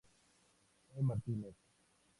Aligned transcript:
I 0.97 1.03
Martínez". 1.03 1.53